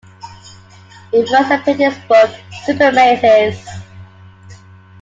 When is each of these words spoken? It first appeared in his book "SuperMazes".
It 1.13 1.29
first 1.29 1.51
appeared 1.51 1.79
in 1.79 1.91
his 1.91 2.05
book 2.05 2.31
"SuperMazes". 2.65 3.67